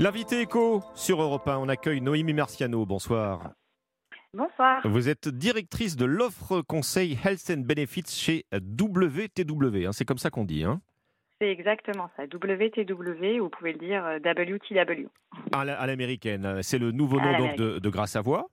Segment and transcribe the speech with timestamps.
[0.00, 2.86] L'invité écho sur Europe 1, on accueille Noémie Marciano.
[2.86, 3.50] Bonsoir.
[4.32, 4.80] Bonsoir.
[4.84, 9.86] Vous êtes directrice de l'offre conseil Health and Benefits chez WTW.
[9.86, 10.62] Hein, c'est comme ça qu'on dit.
[10.62, 10.80] Hein
[11.40, 12.24] c'est exactement ça.
[12.26, 15.08] WTW, vous pouvez le dire WTW.
[15.50, 16.62] À l'américaine.
[16.62, 18.48] C'est le nouveau nom donc, de, de Grâce à Voix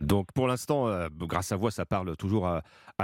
[0.00, 2.62] Donc pour l'instant, euh, grâce à vous, ça parle toujours à,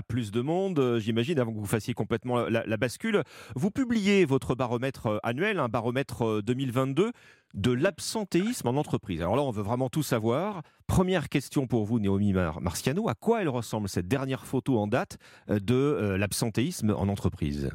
[0.08, 3.22] plus de monde, euh, j'imagine, avant que vous fassiez complètement la, bascule.
[3.54, 7.12] Vous publiez votre baromètre euh, annuel, un baromètre 2022
[7.54, 9.22] de l'absentéisme en entreprise.
[9.22, 10.62] Alors là, on veut vraiment tout savoir.
[10.86, 15.16] Première question pour vous, Naomi Marciano, à quoi elle ressemble cette dernière photo en date
[15.48, 17.70] de l'absentéisme en entreprise?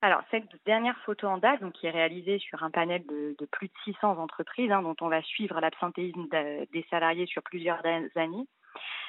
[0.00, 3.66] Alors, cette dernière photo en date, donc, qui est réalisée sur un panel de, plus
[3.66, 8.46] de 600 entreprises, hein, dont on va suivre l'absentéisme des salariés sur plusieurs années,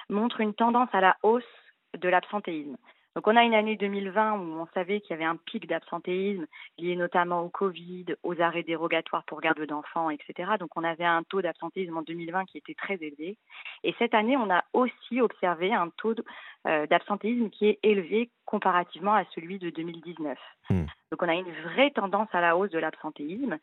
[0.10, 1.44] montre une tendance à la hausse
[1.96, 2.76] de l'absentéisme.
[3.16, 6.46] Donc on a une année 2020 où on savait qu'il y avait un pic d'absentéisme
[6.78, 10.52] lié notamment au Covid, aux arrêts dérogatoires pour garde d'enfants, etc.
[10.60, 13.36] Donc on avait un taux d'absentéisme en 2020 qui était très élevé.
[13.84, 16.16] Et cette année, on a aussi observé un taux
[16.68, 20.36] euh, d'absentéisme qui est élevé comparativement à celui de 2019.
[20.72, 20.86] Hmm.
[21.12, 23.60] Donc on a une vraie tendance à la hausse de l'absentéisme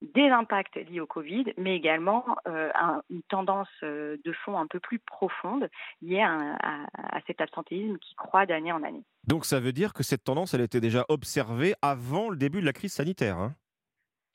[0.00, 2.70] des impacts liés au Covid, mais également euh,
[3.10, 5.68] une tendance euh, de fond un peu plus profonde
[6.02, 9.02] liée à, cet absentéisme qui croît d'année en année.
[9.26, 12.66] Donc ça veut dire que cette tendance, elle était déjà observée avant le début de
[12.66, 13.54] la crise sanitaire hein?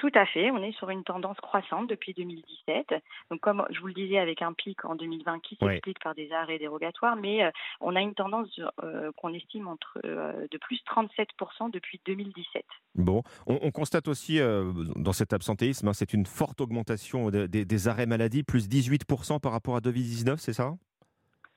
[0.04, 2.94] Tout à fait, on est sur une tendance croissante depuis 2017.
[3.32, 6.30] Donc comme je vous le disais, avec un pic en 2020 qui s'explique par des
[6.34, 8.50] arrêts dérogatoires, mais euh, on a une tendance
[8.84, 12.66] euh, qu'on estime entre euh, de plus 37% depuis 2017.
[12.96, 14.42] Bon, on, constate aussi
[14.98, 19.78] dans cet absentéisme, hein, c'est une forte augmentation des arrêts maladie, plus 18% par rapport
[19.78, 20.74] à 2019, c'est ça?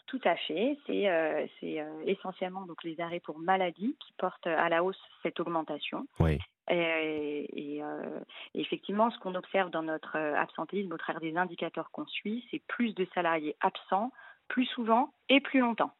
[0.06, 0.78] Tout à fait.
[0.86, 6.06] C'est essentiellement donc les arrêts pour maladie qui portent à la hausse cette augmentation.
[6.20, 6.38] Oui.
[6.68, 8.20] Et, euh,
[8.54, 12.62] effectivement, ce qu'on observe dans notre euh, absentéisme au travers des indicateurs qu'on suit, c'est
[12.66, 14.12] plus de salariés absents,
[14.48, 15.92] plus souvent et plus longtemps.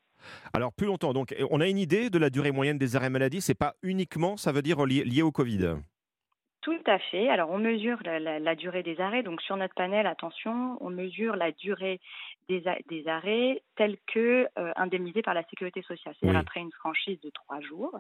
[0.55, 3.43] Alors plus longtemps, donc on a une idée de la durée moyenne des arrêts maladie,
[3.43, 5.77] c'est pas uniquement, ça veut dire lié, au Covid?
[6.63, 7.29] Tout à fait.
[7.29, 9.23] Alors, on mesure la, durée des arrêts.
[9.23, 12.01] Donc, sur notre panel, attention, on mesure la durée
[12.49, 17.21] des, des arrêts tels que euh, indemnisés par la sécurité sociale, c'est-à-dire après une franchise
[17.21, 17.97] de trois jours.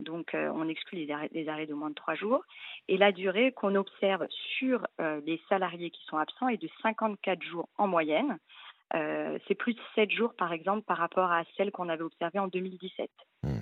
[0.00, 2.42] Donc, euh, on exclut les arrêts, les arrêts, de moins de trois jours.
[2.86, 4.26] Et la durée qu'on observe
[4.58, 8.38] sur euh, les salariés qui sont absents est de 54 jours en moyenne.
[8.94, 12.38] Euh, c'est plus de 7 jours, par exemple, par rapport à celle qu'on avait observée
[12.38, 13.10] en 2017.
[13.42, 13.58] Mmh.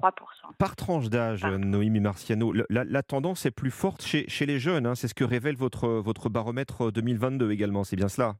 [0.00, 0.12] Par, 3%.
[0.58, 4.86] Par tranche d'âge, Noémie Marciano, la, tendance est plus forte chez, chez les jeunes.
[4.86, 4.94] Hein.
[4.94, 8.34] c'est ce que révèle votre, votre baromètre 2022 également, c'est bien cela?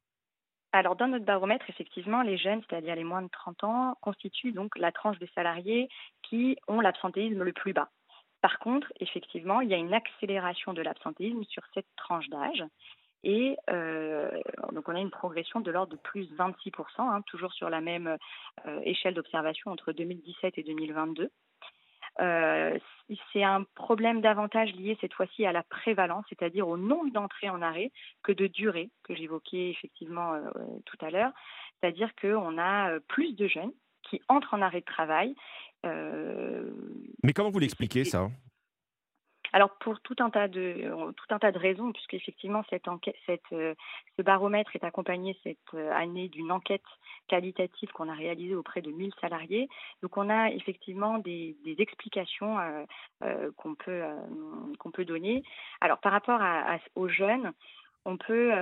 [0.78, 4.76] Alors, dans notre baromètre, effectivement, les jeunes, c'est-à-dire les moins de 30 ans, constituent donc
[4.76, 5.88] la tranche des salariés
[6.22, 7.88] qui ont l'absentéisme le plus bas.
[8.42, 12.64] Par contre, effectivement, il y a une accélération de l'absentéisme sur cette tranche d'âge.
[13.24, 14.30] Et euh,
[14.62, 18.16] on a une progression de l'ordre de plus 26%, hein, toujours sur la même
[18.66, 21.30] euh, échelle d'observation entre 2017 et 2022.
[22.20, 22.78] Euh,
[23.32, 27.62] c'est un problème davantage lié cette fois-ci à la prévalence, c'est-à-dire au nombre d'entrées en
[27.62, 30.40] arrêt que de durée, que j'évoquais effectivement euh,
[30.86, 31.32] tout à l'heure.
[31.80, 33.72] C'est-à-dire qu'on a euh, plus de jeunes
[34.02, 35.34] qui entrent en arrêt de travail.
[37.22, 38.28] Mais comment vous l'expliquez ça?
[39.56, 42.88] Alors pour tout un tas de euh, tout un tas de raisons, puisque effectivement cette
[42.88, 43.16] enquête,
[43.52, 43.74] euh,
[44.18, 46.84] ce baromètre est accompagné cette euh, année d'une enquête
[47.26, 49.70] qualitative qu'on a réalisée auprès de 1000 salariés.
[50.02, 52.58] Donc on a effectivement des, explications
[53.56, 54.02] qu'on peut
[54.78, 55.42] qu'on peut donner.
[55.80, 57.52] Alors par rapport à, aux jeunes,
[58.04, 58.52] on peut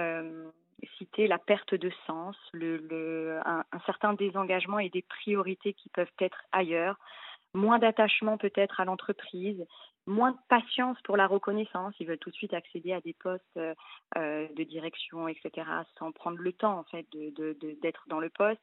[0.97, 6.16] citer la perte de sens, le, le un certain désengagement et des priorités qui peuvent
[6.21, 6.97] être ailleurs
[7.54, 9.65] moins d'attachement peut-être à l'entreprise,
[10.06, 11.94] moins de patience pour la reconnaissance.
[12.00, 13.75] Ils veulent tout de suite accéder à des postes euh,
[14.19, 15.66] euh, de direction, etc.,
[15.98, 18.60] sans prendre le temps en fait de, d'être dans le poste.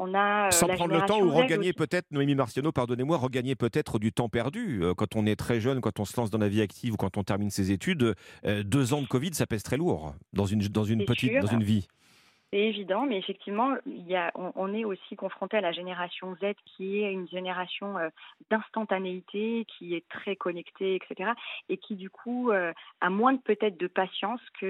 [0.00, 3.98] On a, euh, sans prendre le temps ou regagner peut-être, Noémie Marciano, pardonnez-moi, regagner peut-être
[3.98, 4.80] du temps perdu.
[4.96, 7.16] quand on est très jeune, quand on se lance dans la vie active ou quand
[7.16, 8.14] on termine ses études,
[8.44, 11.64] deux ans de Covid, ça pèse très lourd dans une, dans une petite, dans une
[11.64, 11.88] vie.
[12.50, 16.54] C'est évident, mais effectivement, il y a, on, est aussi confronté à la génération Z
[16.64, 18.08] qui est une génération euh,
[18.50, 21.32] d'instantanéité, qui est très connectée, etc.
[21.68, 22.72] Et qui du coup euh,
[23.02, 24.66] a moins peut-être de patience que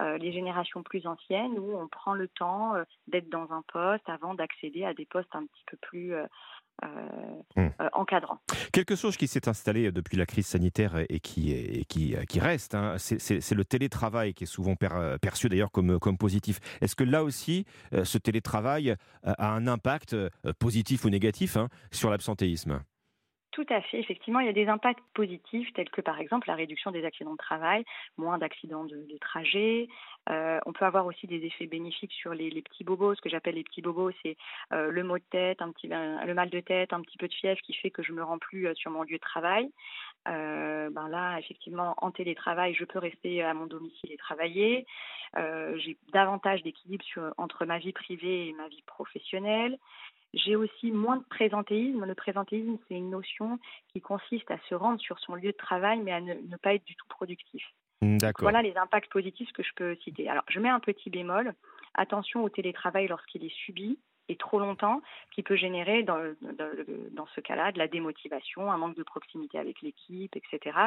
[0.00, 2.72] euh, les générations plus anciennes où on prend le temps
[3.06, 6.14] d'être dans un poste avant d'accéder à des postes un petit peu plus
[6.82, 6.88] euh,
[7.56, 7.70] hmm.
[7.80, 8.38] euh, encadrant.
[8.72, 12.96] Quelque chose qui s'est installé depuis la crise sanitaire et qui, qui, qui reste, hein,
[12.98, 14.74] c'est le télétravail qui est souvent
[15.20, 16.58] perçu d'ailleurs comme, comme positif.
[16.80, 20.16] Est-ce que là aussi, euh, ce télétravail a un impact
[20.58, 22.80] positif ou négatif hein, sur l'absentéisme?
[23.54, 24.00] Tout à fait.
[24.00, 27.34] Effectivement, il y a des impacts positifs tels que par exemple la réduction des accidents
[27.34, 27.84] de travail,
[28.16, 29.86] moins d'accidents de, trajet.
[30.28, 33.14] Euh, on peut avoir aussi des effets bénéfiques sur les, petits bobos.
[33.14, 34.36] Ce que j'appelle les petits bobos, c'est
[34.72, 37.74] euh, le mot de tête, le mal de tête, un petit peu de fièvre qui
[37.74, 39.70] fait que je me rends plus euh, sur mon lieu de travail.
[40.26, 44.84] ben là, effectivement, en télétravail, je peux rester à mon domicile et travailler.
[45.36, 47.04] J'ai davantage d'équilibre
[47.36, 49.78] entre ma vie privée et ma vie professionnelle.
[50.34, 52.04] J'ai aussi moins de présentéisme.
[52.04, 53.58] Le présentéisme, c'est une notion
[53.88, 56.84] qui consiste à se rendre sur son lieu de travail, mais à ne, pas être
[56.84, 57.62] du tout productif.
[58.02, 60.28] Mmh, voilà les impacts positifs que je peux citer.
[60.28, 61.54] Alors, je mets un petit bémol.
[61.94, 63.98] Attention au télétravail lorsqu'il est subi
[64.28, 66.18] et trop longtemps, qui peut générer dans,
[67.12, 70.78] dans, ce cas-là de la démotivation, un manque de proximité avec l'équipe, etc.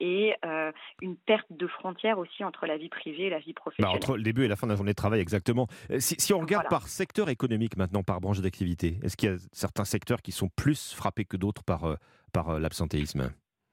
[0.00, 0.46] Et mmh.
[0.46, 3.96] euh, une perte de frontières aussi entre la vie privée et la vie bah, professionnelle.
[3.96, 5.66] entre le début et la fin de la journée de travail, exactement.
[5.90, 9.36] Euh, si, on regarde par secteur économique maintenant, par branche d'activité, est-ce qu'il y a
[9.52, 11.96] certains secteurs qui sont plus frappés que d'autres par, euh,
[12.32, 13.32] par l'absentéisme?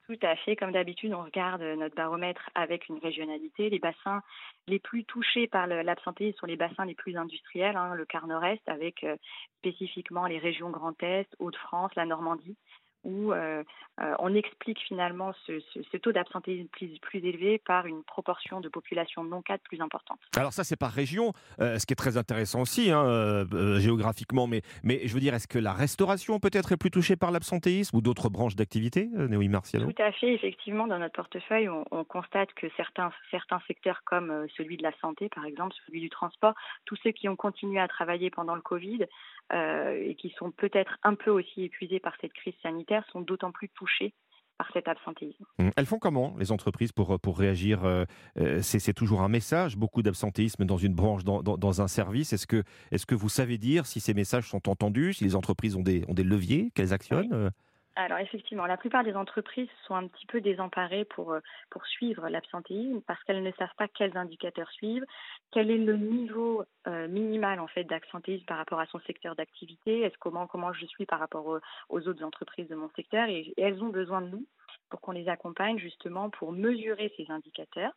[0.09, 0.55] Tout à fait.
[0.55, 3.69] Comme d'habitude, on regarde notre baromètre avec une régionalité.
[3.69, 4.23] Les bassins
[4.67, 8.67] les plus touchés par l'absentéisme sont les bassins les plus industriels, hein, le quart nord-est,
[8.67, 9.15] avec euh,
[9.59, 12.57] spécifiquement les régions Grand Est, Hauts-de-France, la Normandie
[13.03, 13.63] où euh,
[14.01, 19.23] euh, on explique finalement ce, taux d'absentéisme plus, plus, élevé par une proportion de population
[19.23, 20.19] non cadre plus importante.
[20.35, 23.45] Alors ça, c'est par région, euh, ce qui est très intéressant aussi hein,
[23.79, 27.31] géographiquement, mais, mais je veux dire, est-ce que la restauration peut-être est plus touchée par
[27.31, 31.85] l'absentéisme ou d'autres branches d'activité, Néoï Marciano Tout à fait, effectivement, dans notre portefeuille, on,
[31.91, 36.09] on, constate que certains, certains secteurs comme celui de la santé, par exemple, celui du
[36.09, 36.53] transport,
[36.85, 39.05] tous ceux qui ont continué à travailler pendant le Covid
[39.51, 43.69] et qui sont peut-être un peu aussi épuisés par cette crise sanitaire, sont d'autant plus
[43.69, 44.13] touchées
[44.57, 45.45] par cet absentéisme.
[45.57, 48.03] Hum, elles font comment, les entreprises, pour, pour réagir euh,
[48.39, 52.33] euh, C'est toujours un message, beaucoup d'absentéisme dans une branche, dans, dans, un service.
[52.33, 55.77] Est-ce que, est que vous savez dire si ces messages sont entendus, si les entreprises
[55.77, 57.49] ont des, ont des leviers, qu'elles actionnent euh?
[57.99, 62.29] Alors effectivement, la plupart des entreprises sont un petit peu désemparées pour, euh, pour suivre
[62.29, 65.05] l'absentéisme parce qu'elles ne savent pas quels indicateurs suivre,
[65.51, 70.01] quel est le niveau euh, minimal en fait d'absentéisme par rapport à son secteur d'activité,
[70.01, 71.59] est-ce comment comment je suis par rapport
[71.89, 74.45] aux, autres entreprises de mon secteur et elles ont besoin de nous
[74.89, 77.93] pour qu'on les accompagne justement pour mesurer ces indicateurs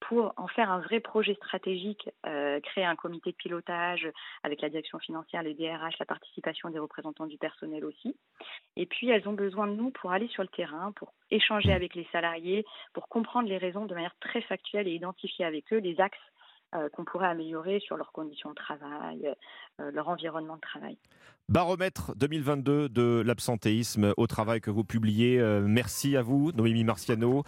[0.00, 4.08] pour en faire un vrai projet stratégique, euh, créer un comité de pilotage
[4.42, 8.16] avec la direction financière, les DRH, la participation des représentants du personnel aussi.
[8.76, 11.94] Et puis, elles ont besoin de nous pour aller sur le terrain, pour échanger avec
[11.94, 16.00] les salariés, pour comprendre les raisons de manière très factuelle et identifier avec eux les
[16.00, 16.18] axes
[16.92, 19.34] qu'on pourrait améliorer sur leurs conditions de travail,
[19.80, 20.96] euh, leur environnement de travail.
[21.48, 25.40] Baromètre 2022 de l'absentéisme au travail que vous publiez.
[25.40, 27.42] Euh, merci à vous, Noémie Marciano,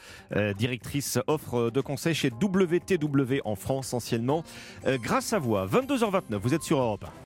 [0.57, 4.43] directrice offre de conseil chez WTW en France anciennement.
[4.85, 7.05] grâce à vous, 22h29, vous êtes sur Europe